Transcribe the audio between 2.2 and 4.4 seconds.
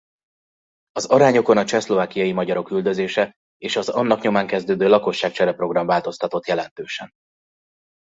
magyarok üldözése és az annak